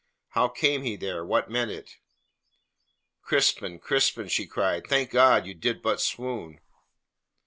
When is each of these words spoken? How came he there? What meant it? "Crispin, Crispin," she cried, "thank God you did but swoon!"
How 0.29 0.47
came 0.47 0.81
he 0.81 0.95
there? 0.95 1.23
What 1.23 1.51
meant 1.51 1.69
it? 1.69 1.97
"Crispin, 3.21 3.77
Crispin," 3.77 4.29
she 4.29 4.47
cried, 4.47 4.87
"thank 4.87 5.11
God 5.11 5.45
you 5.45 5.53
did 5.53 5.83
but 5.83 6.01
swoon!" 6.01 6.59